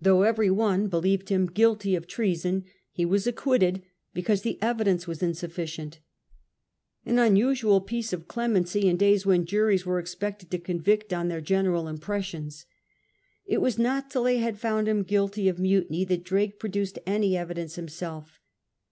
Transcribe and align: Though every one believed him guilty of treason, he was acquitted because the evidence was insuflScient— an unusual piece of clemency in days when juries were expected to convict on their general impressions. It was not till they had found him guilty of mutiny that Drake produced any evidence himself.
Though 0.00 0.22
every 0.22 0.50
one 0.50 0.88
believed 0.88 1.28
him 1.28 1.46
guilty 1.46 1.94
of 1.94 2.08
treason, 2.08 2.64
he 2.90 3.04
was 3.04 3.28
acquitted 3.28 3.80
because 4.12 4.42
the 4.42 4.60
evidence 4.60 5.06
was 5.06 5.20
insuflScient— 5.20 5.98
an 7.06 7.20
unusual 7.20 7.80
piece 7.80 8.12
of 8.12 8.26
clemency 8.26 8.88
in 8.88 8.96
days 8.96 9.24
when 9.24 9.46
juries 9.46 9.86
were 9.86 10.00
expected 10.00 10.50
to 10.50 10.58
convict 10.58 11.12
on 11.12 11.28
their 11.28 11.40
general 11.40 11.86
impressions. 11.86 12.66
It 13.46 13.60
was 13.60 13.78
not 13.78 14.10
till 14.10 14.24
they 14.24 14.38
had 14.38 14.58
found 14.58 14.88
him 14.88 15.04
guilty 15.04 15.48
of 15.48 15.60
mutiny 15.60 16.04
that 16.06 16.24
Drake 16.24 16.58
produced 16.58 16.98
any 17.06 17.36
evidence 17.36 17.76
himself. 17.76 18.40